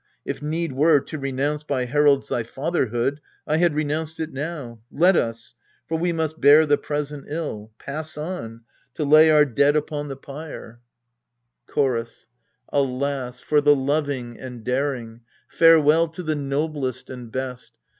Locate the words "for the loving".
13.41-14.39